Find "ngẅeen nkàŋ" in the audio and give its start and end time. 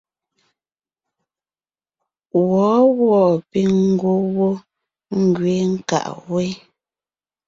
5.25-6.07